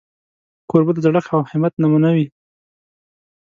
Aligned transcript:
کوربه 0.69 0.91
د 0.93 0.99
زړښت 1.05 1.29
او 1.35 1.41
همت 1.51 1.73
نمونه 1.81 2.09
وي. 2.15 2.27